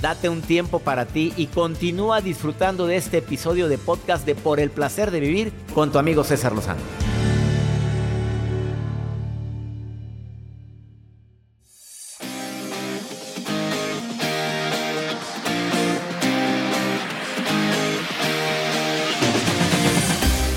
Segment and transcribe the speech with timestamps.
[0.00, 4.58] Date un tiempo para ti y continúa disfrutando de este episodio de podcast de Por
[4.58, 6.80] el placer de vivir con tu amigo César Lozano.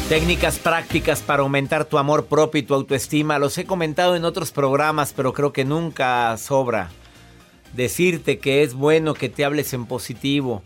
[0.10, 3.38] Técnicas prácticas para aumentar tu amor propio y tu autoestima.
[3.38, 6.90] Los he comentado en otros programas, pero creo que nunca sobra
[7.76, 10.64] decirte que es bueno que te hables en positivo,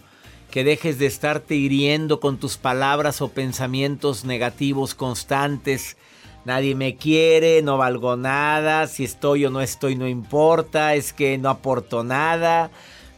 [0.51, 5.97] que dejes de estarte hiriendo con tus palabras o pensamientos negativos constantes.
[6.45, 11.37] Nadie me quiere, no valgo nada, si estoy o no estoy no importa, es que
[11.37, 12.71] no aporto nada,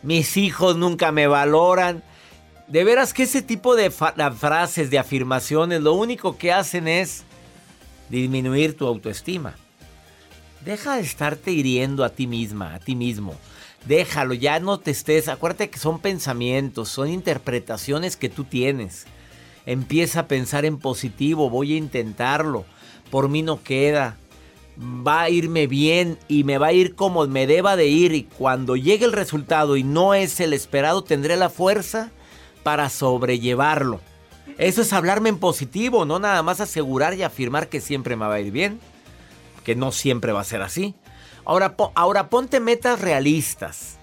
[0.03, 2.03] mis hijos nunca me valoran.
[2.67, 7.23] De veras que ese tipo de frases, de afirmaciones, lo único que hacen es
[8.09, 9.55] disminuir tu autoestima.
[10.63, 13.35] Deja de estarte hiriendo a ti misma, a ti mismo.
[13.85, 15.27] Déjalo, ya no te estés.
[15.27, 19.05] Acuérdate que son pensamientos, son interpretaciones que tú tienes.
[19.65, 22.65] Empieza a pensar en positivo, voy a intentarlo.
[23.09, 24.17] Por mí no queda.
[24.79, 28.13] Va a irme bien y me va a ir como me deba de ir.
[28.13, 32.11] Y cuando llegue el resultado y no es el esperado, tendré la fuerza
[32.63, 33.99] para sobrellevarlo.
[34.57, 38.35] Eso es hablarme en positivo, no nada más asegurar y afirmar que siempre me va
[38.35, 38.79] a ir bien,
[39.63, 40.95] que no siempre va a ser así.
[41.45, 43.97] Ahora, ahora ponte metas realistas.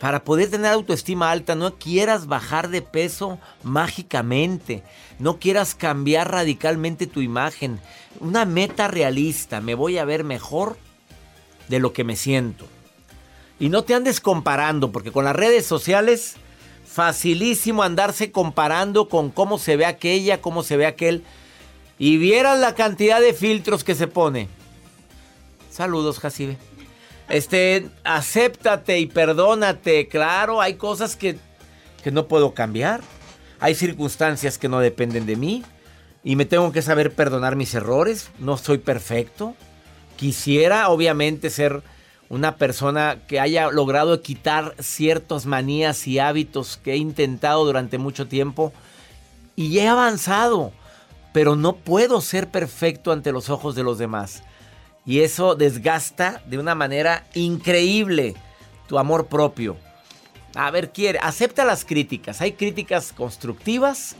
[0.00, 4.82] Para poder tener autoestima alta, no quieras bajar de peso mágicamente.
[5.18, 7.78] No quieras cambiar radicalmente tu imagen.
[8.18, 9.60] Una meta realista.
[9.60, 10.78] Me voy a ver mejor
[11.68, 12.66] de lo que me siento.
[13.58, 16.36] Y no te andes comparando, porque con las redes sociales
[16.86, 21.24] facilísimo andarse comparando con cómo se ve aquella, cómo se ve aquel.
[21.98, 24.48] Y vieran la cantidad de filtros que se pone.
[25.70, 26.58] Saludos, Jacibe.
[27.28, 30.08] Este, acéptate y perdónate.
[30.08, 31.38] Claro, hay cosas que,
[32.02, 33.00] que no puedo cambiar.
[33.60, 35.64] Hay circunstancias que no dependen de mí.
[36.22, 38.30] Y me tengo que saber perdonar mis errores.
[38.38, 39.54] No soy perfecto.
[40.16, 41.82] Quisiera, obviamente, ser
[42.28, 48.28] una persona que haya logrado quitar ciertas manías y hábitos que he intentado durante mucho
[48.28, 48.72] tiempo
[49.56, 50.72] y he avanzado,
[51.32, 54.42] pero no puedo ser perfecto ante los ojos de los demás.
[55.06, 58.34] Y eso desgasta de una manera increíble
[58.86, 59.76] tu amor propio.
[60.54, 62.40] A ver, quiere, acepta las críticas.
[62.40, 64.16] Hay críticas constructivas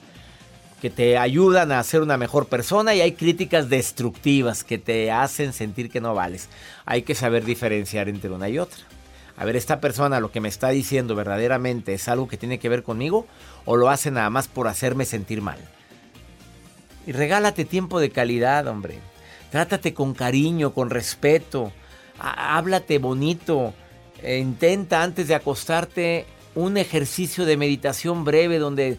[0.80, 5.52] que te ayudan a ser una mejor persona y hay críticas destructivas que te hacen
[5.52, 6.48] sentir que no vales.
[6.86, 8.80] Hay que saber diferenciar entre una y otra.
[9.36, 12.68] A ver, esta persona lo que me está diciendo verdaderamente es algo que tiene que
[12.68, 13.26] ver conmigo
[13.64, 15.58] o lo hace nada más por hacerme sentir mal.
[17.06, 18.98] Y regálate tiempo de calidad, hombre.
[19.50, 21.72] Trátate con cariño, con respeto.
[22.18, 23.74] Háblate bonito.
[24.22, 28.98] E intenta antes de acostarte un ejercicio de meditación breve donde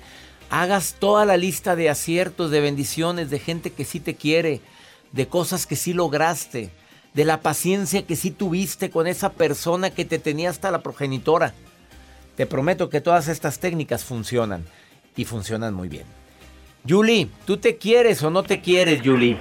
[0.49, 4.61] hagas toda la lista de aciertos, de bendiciones, de gente que sí te quiere,
[5.11, 6.71] de cosas que sí lograste,
[7.13, 11.53] de la paciencia que sí tuviste con esa persona que te tenía hasta la progenitora.
[12.35, 14.65] Te prometo que todas estas técnicas funcionan
[15.15, 16.05] y funcionan muy bien.
[16.87, 19.37] Julie, ¿tú te quieres o no te quieres, Julie?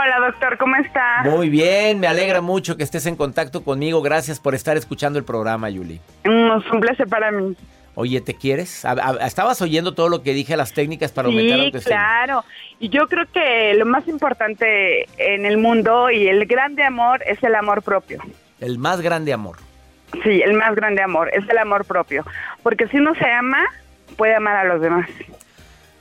[0.00, 1.22] Hola, doctor, ¿cómo está?
[1.24, 4.00] Muy bien, me alegra mucho que estés en contacto conmigo.
[4.00, 6.00] Gracias por estar escuchando el programa, Julie.
[6.24, 7.56] Mm, es un placer para mí.
[7.96, 8.86] Oye, ¿te quieres?
[9.20, 11.96] ¿Estabas oyendo todo lo que dije, las técnicas para aumentar la autoestima?
[11.96, 12.44] claro.
[12.78, 17.42] Y yo creo que lo más importante en el mundo y el grande amor es
[17.42, 18.22] el amor propio.
[18.60, 19.56] El más grande amor.
[20.22, 22.24] Sí, el más grande amor es el amor propio.
[22.62, 23.64] Porque si uno se ama,
[24.16, 25.08] puede amar a los demás.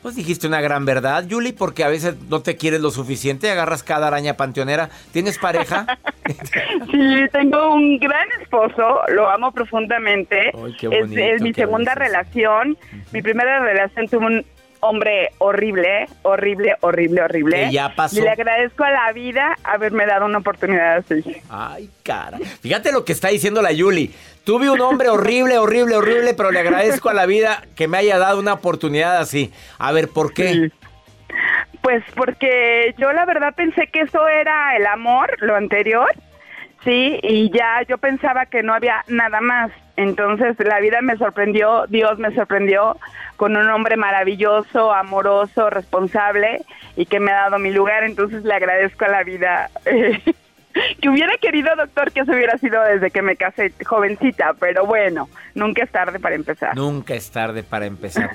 [0.07, 3.83] Pues dijiste una gran verdad, Julie, porque a veces no te quieres lo suficiente, agarras
[3.83, 4.89] cada araña panteonera.
[5.11, 5.85] ¿Tienes pareja?
[6.89, 10.53] sí, tengo un gran esposo, lo amo profundamente.
[10.79, 12.77] es, mi segunda relación.
[13.11, 14.45] Mi primera relación tuvo un
[14.79, 17.71] hombre horrible, horrible, horrible, horrible.
[17.71, 18.19] ya pasó.
[18.19, 21.23] Y le agradezco a la vida haberme dado una oportunidad así.
[21.49, 22.37] Ay, cara.
[22.61, 24.13] Fíjate lo que está diciendo la Yuli.
[24.43, 28.17] Tuve un hombre horrible, horrible, horrible, pero le agradezco a la vida que me haya
[28.17, 29.51] dado una oportunidad así.
[29.77, 30.71] A ver, ¿por qué?
[31.81, 36.09] Pues porque yo la verdad pensé que eso era el amor, lo anterior,
[36.83, 39.71] sí, y ya yo pensaba que no había nada más.
[39.97, 42.97] Entonces la vida me sorprendió, Dios me sorprendió
[43.35, 46.61] con un hombre maravilloso, amoroso, responsable
[46.95, 48.03] y que me ha dado mi lugar.
[48.03, 49.69] Entonces le agradezco a la vida.
[51.01, 55.27] que hubiera querido, doctor, que eso hubiera sido desde que me casé jovencita, pero bueno,
[55.55, 56.75] nunca es tarde para empezar.
[56.75, 58.29] Nunca es tarde para empezar.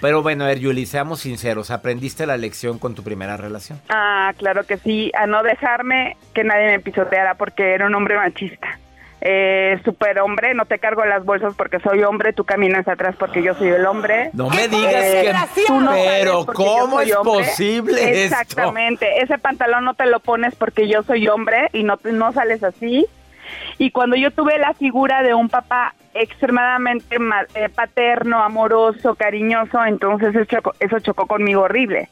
[0.00, 3.78] Pero, bueno, a ver, Yuli, seamos sinceros, ¿aprendiste la lección con tu primera relación?
[3.90, 8.16] Ah, claro que sí, a no dejarme que nadie me pisoteara porque era un hombre
[8.16, 8.78] machista
[9.24, 13.40] eh, super hombre, no te cargo las bolsas porque soy hombre, tú caminas atrás porque
[13.40, 14.30] yo soy el hombre.
[14.32, 15.04] No me digas
[15.54, 15.64] que...
[15.68, 21.04] Tú no pero ¿cómo es posible Exactamente, ese pantalón no te lo pones porque yo
[21.04, 23.06] soy hombre y no, no sales así.
[23.78, 27.16] Y cuando yo tuve la figura de un papá extremadamente
[27.54, 32.08] eh, paterno, amoroso, cariñoso, entonces eso chocó, eso chocó conmigo horrible.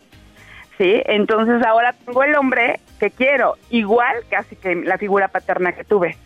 [0.79, 1.03] ¿Sí?
[1.07, 6.17] Entonces ahora tengo el hombre que quiero, igual casi que la figura paterna que tuve.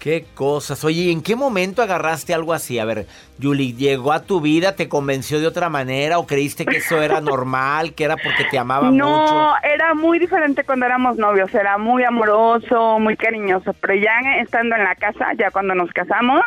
[0.00, 0.82] Qué cosas.
[0.82, 2.78] Oye, ¿en qué momento agarraste algo así?
[2.78, 3.06] A ver,
[3.40, 7.20] Julie, ¿llegó a tu vida, te convenció de otra manera o creíste que eso era
[7.20, 9.04] normal, que era porque te amaba mucho?
[9.04, 14.74] No, era muy diferente cuando éramos novios, era muy amoroso, muy cariñoso, pero ya estando
[14.74, 16.44] en la casa, ya cuando nos casamos,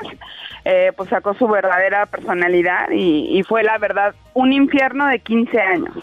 [0.65, 5.61] eh, pues sacó su verdadera personalidad y, y fue la verdad un infierno de 15
[5.61, 5.93] años.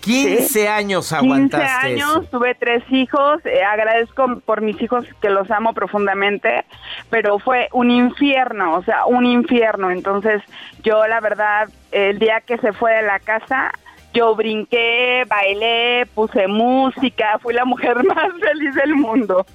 [0.00, 5.50] 15 años aguantaste 15 años, tuve tres hijos, eh, agradezco por mis hijos que los
[5.50, 6.64] amo profundamente,
[7.10, 9.90] pero fue un infierno, o sea, un infierno.
[9.90, 10.42] Entonces,
[10.82, 13.72] yo la verdad, el día que se fue de la casa,
[14.12, 19.46] yo brinqué, bailé, puse música, fui la mujer más feliz del mundo.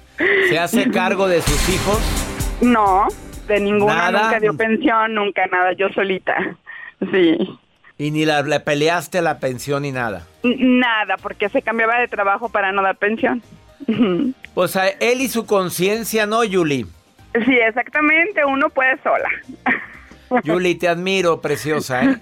[0.48, 2.58] ¿Se hace cargo de sus hijos?
[2.62, 3.06] No,
[3.46, 6.36] de ninguna, nunca dio pensión, nunca nada, yo solita.
[7.12, 7.58] Sí.
[7.98, 10.26] Y ni la, le peleaste la pensión ni nada.
[10.42, 13.42] Nada, porque se cambiaba de trabajo para no dar pensión.
[14.56, 16.86] Pues a él y su conciencia, ¿no, Yuli?
[17.44, 19.28] Sí, exactamente, uno puede sola.
[20.44, 22.16] Yuli, te admiro, preciosa, ¿eh?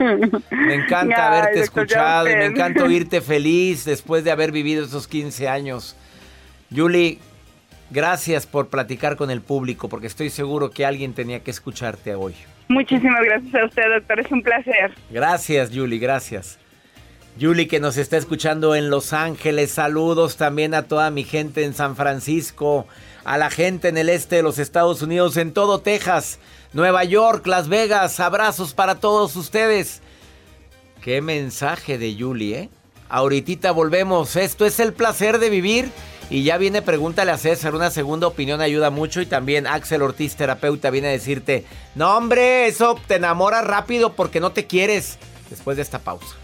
[0.51, 5.49] Me encanta haberte escuchado y me encanta oírte feliz después de haber vivido esos 15
[5.49, 5.97] años.
[6.71, 7.21] Yuli,
[7.95, 12.35] gracias por platicar con el público, porque estoy seguro que alguien tenía que escucharte hoy.
[12.69, 14.21] Muchísimas gracias a usted, doctor.
[14.21, 14.93] Es un placer.
[15.11, 15.99] Gracias, Julie.
[15.99, 16.59] Gracias.
[17.41, 19.71] Julie que nos está escuchando en Los Ángeles.
[19.71, 22.87] Saludos también a toda mi gente en San Francisco,
[23.25, 26.39] a la gente en el este de los Estados Unidos, en todo Texas,
[26.73, 28.19] Nueva York, Las Vegas.
[28.21, 30.01] Abrazos para todos ustedes.
[31.01, 32.71] Qué mensaje de Julie, ¿eh?
[33.09, 34.37] Ahorita volvemos.
[34.37, 35.91] Esto es el placer de vivir.
[36.31, 40.37] Y ya viene Pregúntale a César, una segunda opinión ayuda mucho y también Axel Ortiz,
[40.37, 45.19] terapeuta, viene a decirte, no hombre, eso te enamora rápido porque no te quieres.
[45.51, 46.44] Después de esta pausa.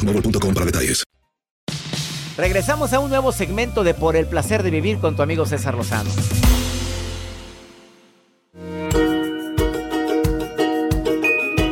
[0.53, 1.03] para detalles.
[2.37, 5.75] Regresamos a un nuevo segmento de Por el placer de vivir con tu amigo César
[5.75, 6.09] Lozano.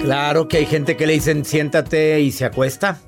[0.04, 3.00] Claro que hay gente que le dicen siéntate y se acuesta.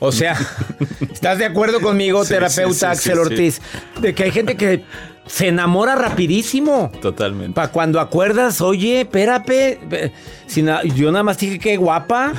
[0.00, 0.36] O sea,
[1.12, 3.60] ¿estás de acuerdo conmigo, terapeuta Axel Ortiz?
[4.00, 4.84] De que hay gente que
[5.30, 6.90] se enamora rapidísimo.
[7.00, 7.54] Totalmente.
[7.54, 10.12] Para cuando acuerdas, oye, espérate,
[10.46, 12.32] si yo nada más dije que guapa.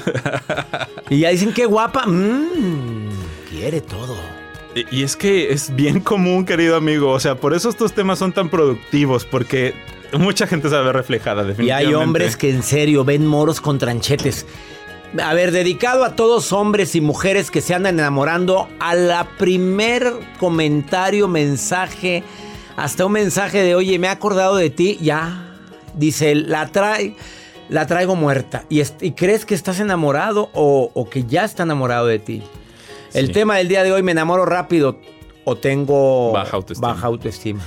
[1.09, 2.05] y ya dicen que guapa.
[2.05, 3.09] Mmm,
[3.49, 4.17] quiere todo.
[4.91, 7.11] Y es que es bien común, querido amigo.
[7.11, 9.73] O sea, por eso estos temas son tan productivos, porque
[10.13, 11.89] mucha gente se ve reflejada, definitivamente.
[11.89, 14.45] Y hay hombres que en serio ven moros con tranchetes.
[15.21, 20.13] A ver, dedicado a todos hombres y mujeres que se andan enamorando, a la primer
[20.39, 22.23] comentario, mensaje,
[22.81, 25.55] hasta un mensaje de, oye, me he acordado de ti, ya,
[25.93, 27.15] dice, la trae,
[27.69, 28.65] la traigo muerta.
[28.69, 32.41] ¿Y, crees que estás enamorado o, que ya está enamorado de ti?
[33.13, 34.97] El tema del día de hoy, me enamoro rápido
[35.43, 36.87] o tengo baja autoestima.
[36.87, 37.61] Baja autoestima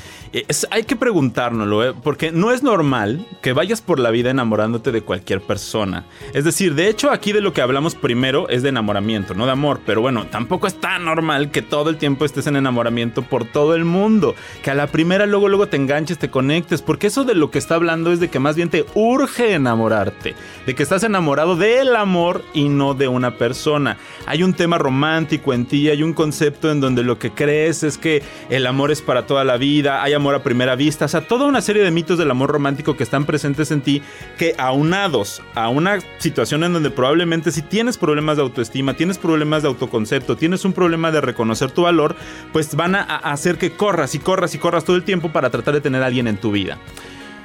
[0.70, 1.94] hay que preguntárnoslo, ¿eh?
[2.02, 6.06] porque no es normal que vayas por la vida enamorándote de cualquier persona.
[6.32, 9.52] Es decir, de hecho aquí de lo que hablamos primero es de enamoramiento, no de
[9.52, 9.80] amor.
[9.86, 13.76] Pero bueno, tampoco es tan normal que todo el tiempo estés en enamoramiento por todo
[13.76, 14.34] el mundo.
[14.62, 17.58] Que a la primera luego luego te enganches, te conectes, porque eso de lo que
[17.58, 20.34] está hablando es de que más bien te urge enamorarte.
[20.66, 23.98] De que estás enamorado del amor y no de una persona.
[24.26, 27.98] Hay un tema romántico en ti, hay un concepto en donde lo que crees es
[27.98, 31.26] que el amor es para toda la vida, hay amor a primera vista, o sea,
[31.26, 34.02] toda una serie de mitos del amor romántico que están presentes en ti,
[34.38, 39.62] que aunados a una situación en donde probablemente si tienes problemas de autoestima, tienes problemas
[39.62, 42.16] de autoconcepto, tienes un problema de reconocer tu valor,
[42.52, 45.74] pues van a hacer que corras y corras y corras todo el tiempo para tratar
[45.74, 46.78] de tener a alguien en tu vida.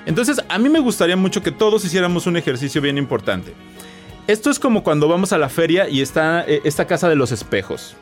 [0.05, 3.53] Entonces, a mí me gustaría mucho que todos hiciéramos un ejercicio bien importante.
[4.27, 7.31] Esto es como cuando vamos a la feria y está eh, esta casa de los
[7.31, 7.95] espejos.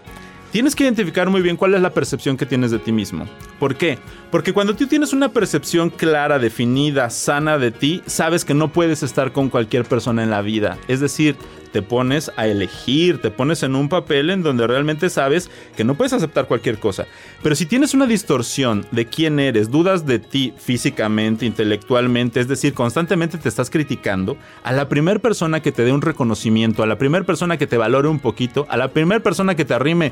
[0.51, 3.25] Tienes que identificar muy bien cuál es la percepción que tienes de ti mismo.
[3.60, 4.00] ¿Por qué?
[4.32, 9.04] Porque cuando tú tienes una percepción clara, definida, sana de ti, sabes que no puedes
[9.04, 10.77] estar con cualquier persona en la vida.
[10.88, 11.36] Es decir,
[11.72, 15.96] te pones a elegir, te pones en un papel en donde realmente sabes que no
[15.96, 17.06] puedes aceptar cualquier cosa.
[17.44, 22.74] Pero si tienes una distorsión de quién eres, dudas de ti físicamente, intelectualmente, es decir,
[22.74, 26.98] constantemente te estás criticando, a la primera persona que te dé un reconocimiento, a la
[26.98, 30.12] primera persona que te valore un poquito, a la primera persona que te arrime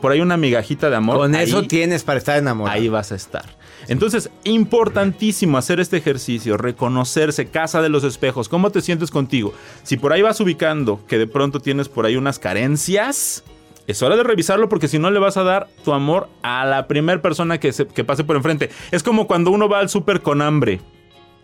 [0.00, 1.16] por ahí una migajita de amor.
[1.16, 2.78] Con eso tienes para estar enamorado.
[2.78, 3.44] Ahí vas a estar.
[3.88, 9.52] Entonces, importantísimo hacer este ejercicio, reconocerse, casa de los espejos, cómo te sientes contigo.
[9.82, 13.44] Si por ahí vas ubicando que de pronto tienes por ahí unas carencias,
[13.86, 16.88] es hora de revisarlo porque si no le vas a dar tu amor a la
[16.88, 18.70] primera persona que, que pase por enfrente.
[18.90, 20.80] Es como cuando uno va al súper con hambre.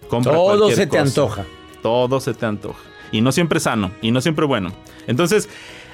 [0.08, 1.44] Todo se te antoja.
[1.82, 2.80] Todo se te antoja.
[3.12, 4.72] Y no siempre sano, y no siempre bueno.
[5.06, 5.48] Entonces,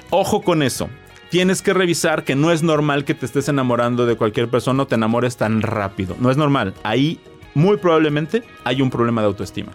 [0.09, 0.89] ojo con eso
[1.29, 4.87] tienes que revisar que no es normal que te estés enamorando de cualquier persona o
[4.87, 6.15] te enamores tan rápido.
[6.19, 6.73] No es normal.
[6.83, 7.19] Ahí
[7.53, 9.71] muy probablemente hay un problema de autoestima.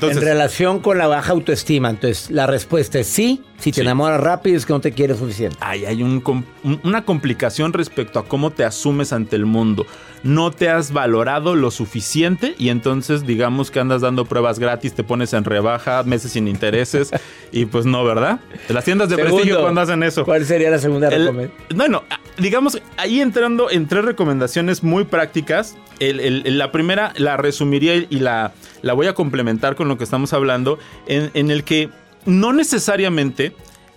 [0.00, 4.56] En relación con la baja autoestima, entonces la respuesta es sí, si te enamoras rápido
[4.56, 5.56] es que no te quieres suficiente.
[5.60, 9.86] Ahí hay una complicación respecto a cómo te asumes ante el mundo.
[10.24, 15.04] No te has valorado lo suficiente y entonces digamos que andas dando pruebas gratis, te
[15.04, 17.10] pones en rebaja, meses sin intereses
[17.52, 18.40] y pues no, ¿verdad?
[18.68, 20.24] Las tiendas de prestigio cuando hacen eso.
[20.24, 21.52] ¿Cuál sería la segunda recomendación?
[21.76, 22.02] Bueno,
[22.38, 25.76] digamos, ahí entrando en tres recomendaciones muy prácticas.
[26.00, 30.80] la primera la resumiría y la, la voy a complementar con lo que estamos hablando,
[31.06, 31.90] en, en el que
[32.24, 33.54] no necesariamente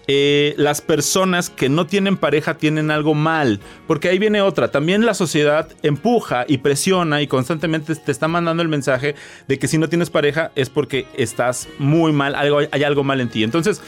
[0.08, 3.60] eh, las personas que no tienen pareja tienen algo mal.
[3.88, 4.70] Porque ahí viene otra.
[4.70, 9.16] También la sociedad empuja y presiona y constantemente te está mandando el mensaje
[9.48, 13.20] de que si no tienes pareja es porque estás muy mal, algo, hay algo mal
[13.20, 13.44] en ti.
[13.44, 13.82] Entonces,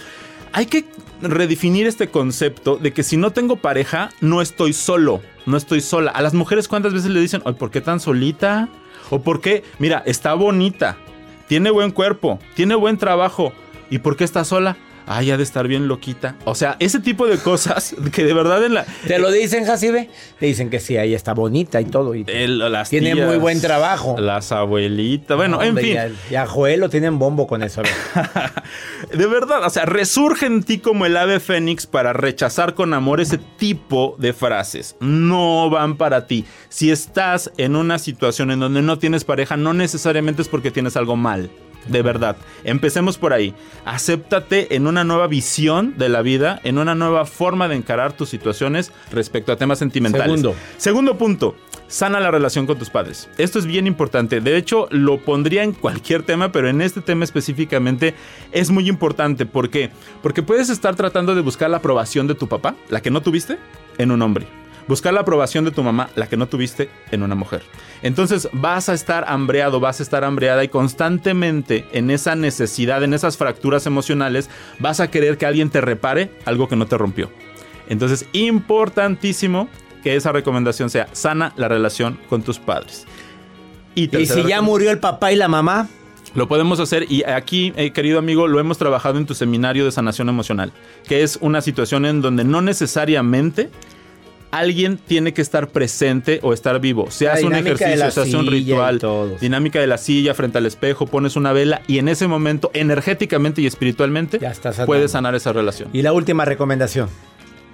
[0.54, 0.86] hay que
[1.22, 6.12] redefinir este concepto de que si no tengo pareja, no estoy solo, no estoy sola.
[6.12, 8.70] A las mujeres, ¿cuántas veces le dicen, ¿por qué tan solita?
[9.10, 9.64] ¿O por qué?
[9.78, 10.98] Mira, está bonita,
[11.48, 13.54] tiene buen cuerpo, tiene buen trabajo
[13.90, 14.78] ¿Y por qué está sola?
[15.08, 16.36] ay, ha de estar bien loquita.
[16.44, 18.86] O sea, ese tipo de cosas que de verdad en la...
[19.08, 20.10] ¿Te lo dicen, Jacibe?
[20.40, 22.14] Te dicen que sí, ahí está bonita y todo.
[22.14, 24.18] Y tiene muy buen trabajo.
[24.20, 25.98] Las abuelitas, bueno, en fin.
[26.30, 27.82] Y a, Joel lo tienen bombo con eso.
[29.14, 33.22] de verdad, o sea, resurge en ti como el ave fénix para rechazar con amor
[33.22, 34.98] ese tipo de frases.
[35.00, 36.46] No van para ti.
[36.70, 40.98] Si estás en una situación en donde no tienes pareja, no necesariamente es porque tienes
[40.98, 41.50] algo mal
[41.88, 42.38] de verdad.
[42.64, 43.54] Empecemos por ahí.
[43.86, 48.30] Acéptate en una nueva visión de la vida, en una nueva forma de encarar tus
[48.30, 50.26] situaciones respecto a temas sentimentales.
[50.26, 50.56] Segundo.
[50.78, 51.56] Segundo punto.
[51.88, 53.30] Sana la relación con tus padres.
[53.38, 54.42] Esto es bien importante.
[54.42, 58.14] De hecho, lo pondría en cualquier tema, pero en este tema específicamente
[58.52, 59.46] es muy importante.
[59.46, 59.90] ¿Por qué?
[60.22, 63.58] Porque puedes estar tratando de buscar la aprobación de tu papá, la que no tuviste,
[63.98, 64.46] en un hombre
[64.88, 67.64] buscar la aprobación de tu mamá, la que no tuviste en una mujer.
[68.02, 73.14] Entonces vas a estar hambreado, vas a estar hambreada y constantemente en esa necesidad, en
[73.14, 77.30] esas fracturas emocionales, vas a querer que alguien te repare algo que no te rompió.
[77.90, 79.70] Entonces, importantísimo
[80.04, 83.06] que esa recomendación sea sana la relación con tus padres.
[83.96, 85.88] Y, si ya murió el papá y la mamá.
[86.36, 89.92] Lo podemos hacer y aquí, eh, querido amigo, lo hemos trabajado en tu seminario de
[89.92, 90.72] sanación emocional,
[91.08, 93.72] que es una situación en donde no necesariamente
[94.52, 97.10] alguien tiene que estar presente o estar vivo.
[97.12, 99.00] Se hace un ejercicio, se hace un ritual,
[99.40, 103.62] dinámica de la silla frente al espejo, pones una vela y en ese momento, energéticamente
[103.62, 104.40] y espiritualmente,
[104.86, 105.90] puedes sanar esa relación.
[105.94, 107.10] Y la última recomendación.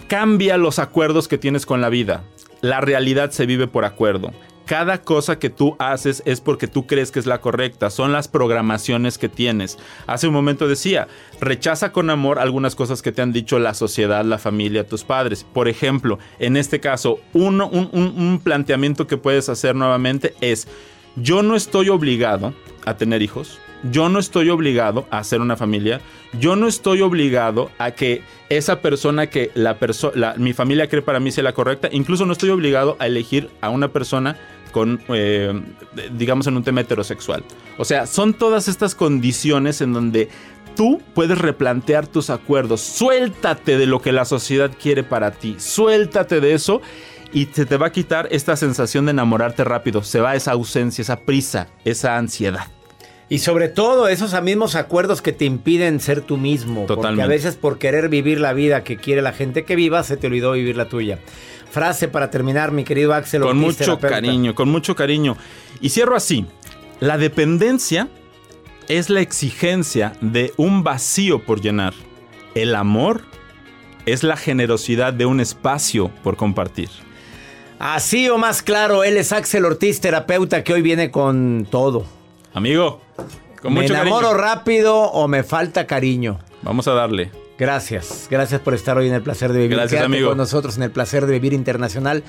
[0.07, 2.23] Cambia los acuerdos que tienes con la vida.
[2.61, 4.31] La realidad se vive por acuerdo
[4.65, 8.27] cada cosa que tú haces es porque tú crees que es la correcta, son las
[8.27, 9.77] programaciones que tienes.
[10.07, 11.07] Hace un momento decía,
[11.41, 15.45] rechaza con amor algunas cosas que te han dicho la sociedad, la familia, tus padres.
[15.53, 20.67] Por ejemplo, en este caso, un, un planteamiento que puedes hacer nuevamente es,
[21.15, 22.53] yo no estoy obligado
[22.85, 25.99] a tener hijos, yo no estoy obligado a hacer una familia.
[26.39, 29.77] Yo no estoy obligado a que esa persona que la
[30.37, 31.89] mi familia cree para mí sea la correcta.
[31.91, 34.37] Incluso no estoy obligado a elegir a una persona
[34.73, 35.53] con, eh,
[36.11, 37.45] digamos, en un tema heterosexual.
[37.77, 40.27] O sea, son todas estas condiciones en donde
[40.75, 42.81] tú puedes replantear tus acuerdos.
[42.81, 45.55] Suéltate de lo que la sociedad quiere para ti.
[45.59, 46.81] Suéltate de eso
[47.31, 50.03] y se te va a quitar esta sensación de enamorarte rápido.
[50.03, 52.67] Se va esa ausencia, esa prisa, esa ansiedad.
[53.29, 56.85] Y sobre todo esos mismos acuerdos que te impiden ser tú mismo.
[56.85, 57.07] Totalmente.
[57.07, 60.17] Porque a veces por querer vivir la vida que quiere la gente que viva, se
[60.17, 61.19] te olvidó vivir la tuya.
[61.71, 63.41] Frase para terminar, mi querido Axel.
[63.41, 65.37] Con mucho cariño, con mucho cariño.
[65.81, 66.45] Y cierro así.
[66.99, 68.09] La dependencia
[68.87, 71.93] es la exigencia de un vacío por llenar.
[72.55, 73.21] El amor
[74.05, 76.89] es la generosidad de un espacio por compartir.
[77.79, 82.05] Así o más claro, él es Axel Ortiz, terapeuta que hoy viene con todo.
[82.53, 83.01] Amigo,
[83.61, 86.39] con ¿Me enamoro rápido o me falta cariño?
[86.61, 87.31] Vamos a darle.
[87.57, 89.77] Gracias, gracias por estar hoy en el placer de vivir.
[89.77, 90.29] Gracias, amigo.
[90.29, 92.23] con nosotros en el placer de vivir internacional.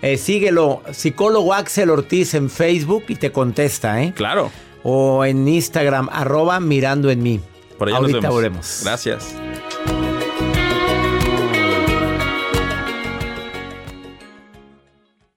[0.00, 4.12] Eh, síguelo, psicólogo Axel Ortiz en Facebook y te contesta, ¿eh?
[4.14, 4.52] Claro.
[4.84, 7.40] O en Instagram, arroba mirando en mí.
[7.78, 8.80] Por allá Ahorita nos volvemos.
[8.84, 9.34] Gracias.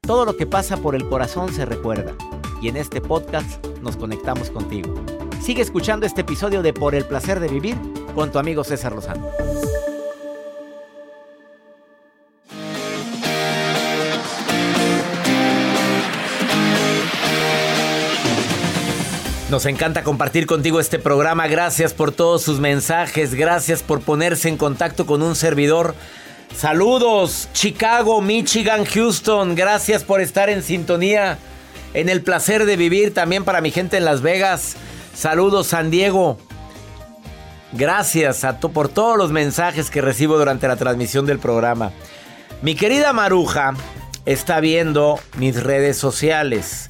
[0.01, 2.13] Todo lo que pasa por el corazón se recuerda
[2.62, 4.94] y en este podcast nos conectamos contigo.
[5.41, 7.78] Sigue escuchando este episodio de Por el placer de vivir
[8.13, 9.30] con tu amigo César Lozano.
[19.50, 21.47] Nos encanta compartir contigo este programa.
[21.47, 23.34] Gracias por todos sus mensajes.
[23.34, 25.95] Gracias por ponerse en contacto con un servidor.
[26.54, 29.56] Saludos, Chicago, Michigan, Houston.
[29.56, 31.38] Gracias por estar en sintonía
[31.94, 34.76] en el placer de vivir también para mi gente en Las Vegas.
[35.13, 36.38] Saludos San Diego.
[37.74, 41.92] Gracias a por todos los mensajes que recibo durante la transmisión del programa.
[42.62, 43.74] Mi querida Maruja
[44.26, 46.90] está viendo mis redes sociales.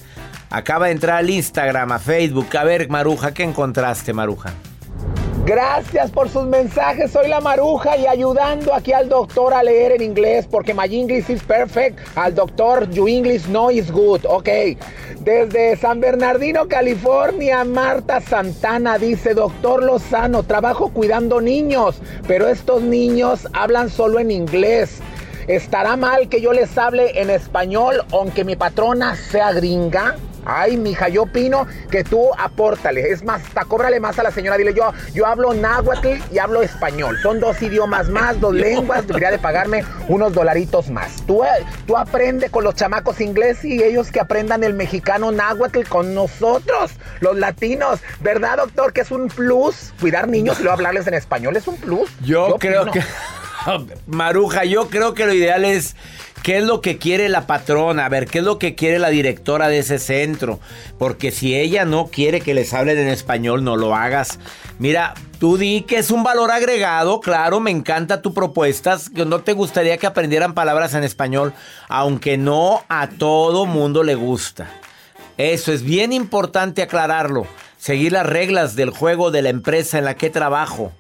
[0.50, 2.56] Acaba de entrar al Instagram, a Facebook.
[2.58, 4.54] A ver, Maruja, ¿qué encontraste, Maruja?
[5.48, 7.10] Gracias por sus mensajes.
[7.12, 11.30] Soy la Maruja y ayudando aquí al doctor a leer en inglés porque my English
[11.30, 12.00] is perfect.
[12.18, 14.26] Al doctor, your English no is good.
[14.28, 14.50] Ok.
[15.22, 23.48] Desde San Bernardino, California, Marta Santana dice, doctor Lozano, trabajo cuidando niños, pero estos niños
[23.54, 25.00] hablan solo en inglés.
[25.48, 30.18] ¿Estará mal que yo les hable en español aunque mi patrona sea gringa?
[30.50, 33.12] Ay, mija, yo opino que tú apórtale.
[33.12, 34.58] Es más, hasta cóbrale más a la señora.
[34.58, 37.18] Dile, yo, yo hablo náhuatl y hablo español.
[37.22, 39.06] Son dos idiomas más, dos lenguas.
[39.06, 41.26] Debería de pagarme unos dolaritos más.
[41.28, 41.42] Tú,
[41.86, 46.92] tú aprende con los chamacos inglés y ellos que aprendan el mexicano náhuatl con nosotros,
[47.20, 48.00] los latinos.
[48.22, 48.94] ¿Verdad, doctor?
[48.94, 49.94] Que es un plus.
[50.00, 52.10] Cuidar niños y luego hablarles en español es un plus.
[52.22, 53.04] Yo, creo que...
[54.08, 55.96] Maruja, yo creo que lo ideal es
[56.44, 58.06] ¿Qué es lo que quiere la patrona?
[58.06, 60.60] A ver, ¿qué es lo que quiere la directora de ese centro?
[60.98, 64.40] Porque si ella no quiere que les hablen en español, no lo hagas.
[64.80, 68.98] Mira, tú di que es un valor agregado, claro, me encanta tu propuesta.
[69.14, 71.54] No te gustaría que aprendieran palabras en español,
[71.90, 74.70] aunque no a todo mundo le gusta.
[75.38, 77.46] Eso es bien importante aclararlo.
[77.78, 80.94] Seguir las reglas del juego de la empresa en la que trabajo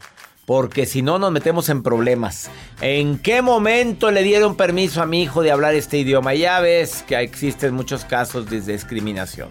[0.47, 2.49] porque si no nos metemos en problemas.
[2.79, 6.33] ¿En qué momento le dieron permiso a mi hijo de hablar este idioma?
[6.35, 9.49] Ya ves que existen muchos casos de discriminación.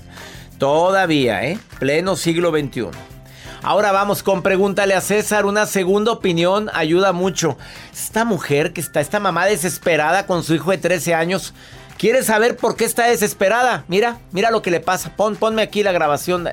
[0.57, 1.59] Todavía, ¿eh?
[1.79, 2.87] Pleno siglo XXI.
[3.63, 5.45] Ahora vamos con pregúntale a César.
[5.45, 7.59] Una segunda opinión ayuda mucho.
[7.93, 11.53] Esta mujer que está, esta mamá desesperada con su hijo de 13 años,
[11.99, 13.85] ¿Quieres saber por qué está desesperada?
[13.89, 15.17] Mira, mira lo que le pasa.
[15.17, 16.49] Pon, ponme aquí la grabación.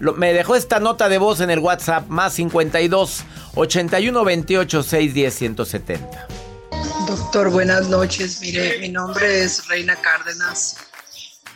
[0.00, 6.28] me dejó esta nota de voz en el WhatsApp más 52 81 28 610 170.
[7.06, 8.40] Doctor, buenas noches.
[8.40, 10.76] Mire, mi nombre es Reina Cárdenas.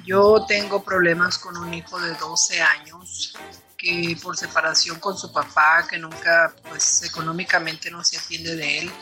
[0.06, 3.34] Yo tengo problemas con un hijo de 12 años
[3.76, 8.92] que por separación con su papá, que nunca, pues económicamente no se atiende de él.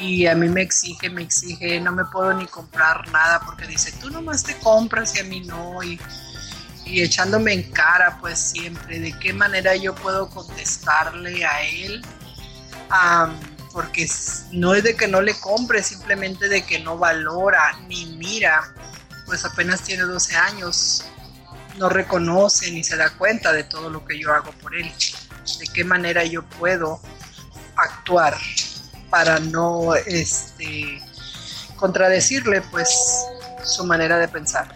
[0.00, 3.92] Y a mí me exige, me exige, no me puedo ni comprar nada porque dice,
[4.00, 5.82] tú nomás te compras y a mí no.
[5.82, 6.00] Y,
[6.84, 12.04] y echándome en cara, pues siempre, de qué manera yo puedo contestarle a él.
[13.72, 14.08] porque
[14.52, 18.72] no es de que no le compre, simplemente de que no valora ni mira,
[19.26, 21.04] pues apenas tiene 12 años
[21.78, 24.90] no reconoce ni se da cuenta de todo lo que yo hago por él,
[25.60, 27.00] de qué manera yo puedo
[27.76, 28.36] actuar
[29.10, 31.02] para no este,
[31.76, 32.88] contradecirle pues
[33.64, 34.68] su manera de pensar.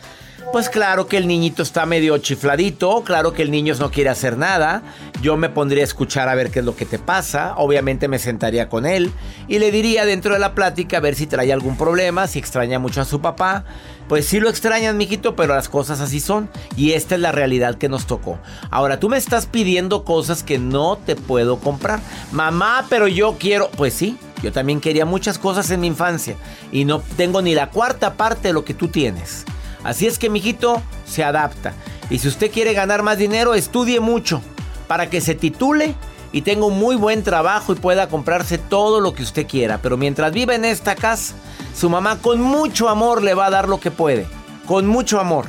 [0.51, 4.37] Pues claro que el niñito está medio chifladito, claro que el niño no quiere hacer
[4.37, 4.83] nada.
[5.23, 8.19] Yo me pondría a escuchar a ver qué es lo que te pasa, obviamente me
[8.19, 9.13] sentaría con él
[9.49, 12.79] y le diría dentro de la plática a ver si trae algún problema, si extraña
[12.79, 13.65] mucho a su papá.
[14.09, 17.77] Pues sí lo extrañan, mijito, pero las cosas así son y esta es la realidad
[17.77, 18.39] que nos tocó.
[18.71, 22.01] Ahora tú me estás pidiendo cosas que no te puedo comprar.
[22.31, 26.37] Mamá, pero yo quiero, pues sí, yo también quería muchas cosas en mi infancia
[26.73, 29.47] y no tengo ni la cuarta parte de lo que tú tienes.
[29.85, 31.75] Así es que, mijito, se adapta.
[32.11, 34.41] Y si usted quiere ganar más dinero, estudie mucho
[34.87, 35.95] para que se titule
[36.33, 39.79] y tenga un muy buen trabajo y pueda comprarse todo lo que usted quiera.
[39.83, 41.35] Pero mientras vive en esta casa,
[41.75, 44.27] su mamá con mucho amor le va a dar lo que puede.
[44.67, 45.47] Con mucho amor.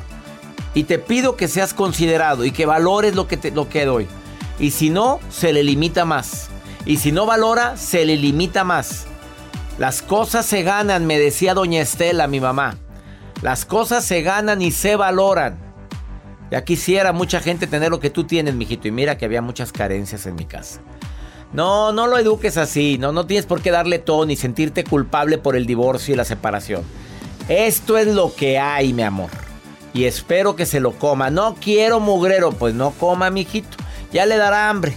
[0.74, 4.08] Y te pido que seas considerado y que valores lo que, te, lo que doy.
[4.60, 6.50] Y si no, se le limita más.
[6.86, 9.06] Y si no valora, se le limita más.
[9.78, 12.78] Las cosas se ganan, me decía doña Estela, mi mamá.
[13.44, 15.58] Las cosas se ganan y se valoran.
[16.50, 18.88] Ya quisiera mucha gente tener lo que tú tienes, mijito.
[18.88, 20.80] Y mira que había muchas carencias en mi casa.
[21.52, 22.98] No, no lo eduques así.
[22.98, 26.24] No, no tienes por qué darle todo ni sentirte culpable por el divorcio y la
[26.24, 26.84] separación.
[27.50, 29.30] Esto es lo que hay, mi amor.
[29.94, 31.30] Y espero que se lo coma.
[31.30, 32.54] No quiero mugrero.
[32.54, 33.76] Pues no coma, mijito.
[34.14, 34.94] Ya le dará hambre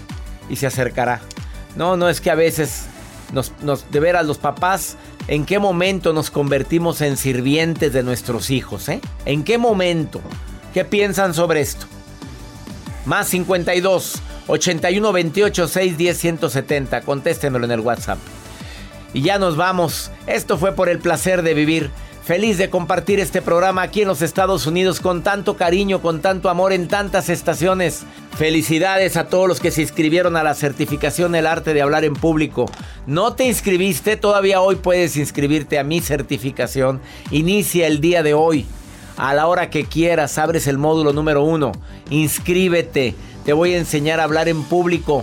[0.49, 1.21] y se acercará.
[1.75, 2.85] No, no es que a veces
[3.33, 4.97] nos, nos de veras los papás
[5.29, 8.89] ¿En qué momento nos convertimos en sirvientes de nuestros hijos?
[8.89, 9.01] Eh?
[9.25, 10.21] ¿En qué momento?
[10.73, 11.87] ¿Qué piensan sobre esto?
[13.07, 17.01] Más 52 81 28 6 10 170.
[17.01, 18.19] Contéstenmelo en el WhatsApp.
[19.15, 20.13] Y ya nos vamos.
[20.29, 21.91] Esto fue por el placer de vivir.
[22.27, 26.51] Feliz de compartir este programa aquí en los Estados Unidos con tanto cariño, con tanto
[26.51, 28.03] amor en tantas estaciones.
[28.37, 32.15] Felicidades a todos los que se inscribieron a la certificación El arte de hablar en
[32.15, 32.69] público.
[33.07, 34.17] ¿No te inscribiste?
[34.17, 37.01] Todavía hoy puedes inscribirte a mi certificación.
[37.31, 38.67] Inicia el día de hoy.
[39.17, 41.71] A la hora que quieras, abres el módulo número uno.
[42.11, 43.15] Inscríbete.
[43.45, 45.23] Te voy a enseñar a hablar en público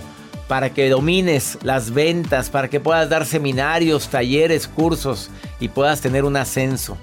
[0.53, 6.25] para que domines las ventas, para que puedas dar seminarios, talleres, cursos y puedas tener
[6.25, 6.95] un ascenso.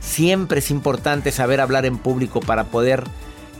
[0.00, 3.04] Siempre es importante saber hablar en público para poder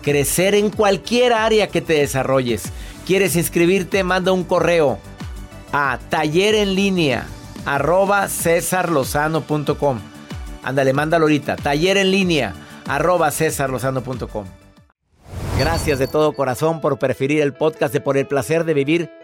[0.00, 2.62] crecer en cualquier área que te desarrolles.
[3.06, 4.02] ¿Quieres inscribirte?
[4.02, 4.98] Manda un correo
[5.74, 7.26] a taller en línea
[7.66, 8.26] arroba.
[10.62, 11.56] Ándale, mándalo ahorita.
[11.56, 12.54] Taller en línea
[12.88, 13.30] arroba.
[15.58, 19.23] Gracias de todo corazón por preferir el podcast de Por el Placer de Vivir